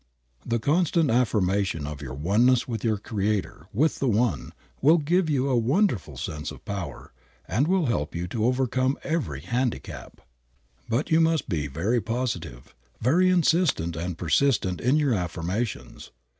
[0.43, 5.47] The constant affirmation of your oneness with your Creator, with the One, will give you
[5.47, 7.13] a wonderful sense of power,
[7.47, 10.19] and will help you to overcome every handicap.
[10.89, 16.09] But you must be very positive, very insistent and persistent in your affirmations.